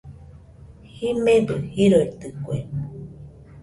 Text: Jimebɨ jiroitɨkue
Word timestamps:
Jimebɨ 0.95 1.55
jiroitɨkue 1.73 2.57